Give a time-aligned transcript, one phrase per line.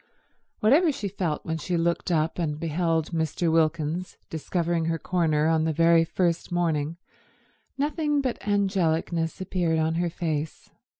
[0.61, 3.51] Whatever she felt when she looked up and beheld Mr.
[3.51, 6.97] Wilkins discovering her corner on the very first morning,
[7.77, 10.71] nothing but angelicness appeared on her face.